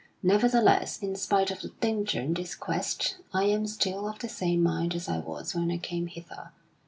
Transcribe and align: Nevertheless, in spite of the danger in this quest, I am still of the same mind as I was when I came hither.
Nevertheless, 0.23 0.97
in 1.03 1.15
spite 1.15 1.51
of 1.51 1.61
the 1.61 1.67
danger 1.79 2.19
in 2.19 2.33
this 2.33 2.55
quest, 2.55 3.17
I 3.35 3.43
am 3.43 3.67
still 3.67 4.09
of 4.09 4.17
the 4.17 4.29
same 4.29 4.63
mind 4.63 4.95
as 4.95 5.07
I 5.07 5.19
was 5.19 5.53
when 5.53 5.69
I 5.69 5.77
came 5.77 6.07
hither. 6.07 6.53